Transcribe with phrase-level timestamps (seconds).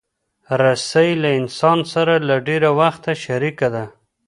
[0.61, 3.85] رسۍ له انسان سره له ډېر وخته شریکه ده.